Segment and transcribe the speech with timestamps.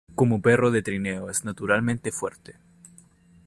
[0.15, 2.55] Como perro de trineo es naturalmente fuerte.